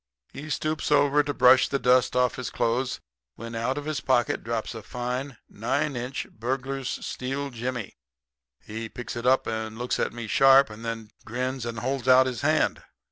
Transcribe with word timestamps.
"He 0.33 0.49
stoops 0.49 0.91
over 0.91 1.21
to 1.21 1.31
brush 1.31 1.67
the 1.67 1.77
dust 1.77 2.15
off 2.15 2.33
his 2.37 2.49
clothes, 2.49 2.99
when 3.35 3.53
out 3.53 3.77
of 3.77 3.85
his 3.85 4.01
pocket 4.01 4.43
drops 4.43 4.73
a 4.73 4.81
fine, 4.81 5.37
nine 5.47 5.95
inch 5.95 6.25
burglar's 6.31 7.05
steel 7.05 7.51
jimmy. 7.51 7.99
He 8.63 8.89
picks 8.89 9.15
it 9.15 9.27
up 9.27 9.45
and 9.45 9.77
looks 9.77 9.99
at 9.99 10.11
me 10.11 10.25
sharp, 10.25 10.71
and 10.71 10.83
then 10.83 11.11
grins 11.23 11.67
and 11.67 11.77
holds 11.81 12.07
out 12.07 12.25
his 12.25 12.41
hand. 12.41 12.81